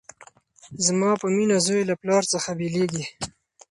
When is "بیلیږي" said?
2.59-3.05